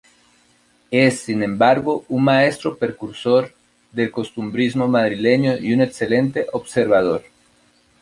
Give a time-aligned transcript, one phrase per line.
[0.89, 3.53] Es sin embargo un maestro precursor
[3.91, 7.23] del costumbrismo madrileño y un excelente observador.